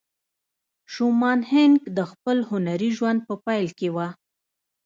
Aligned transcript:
شومان 0.93 1.39
هينک 1.51 1.81
د 1.97 1.99
خپل 2.11 2.37
هنري 2.49 2.89
ژوند 2.97 3.19
په 3.27 3.35
پيل 3.45 3.67
کې 3.79 3.89
وه. 3.95 4.07